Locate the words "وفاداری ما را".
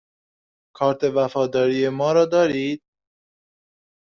1.17-2.25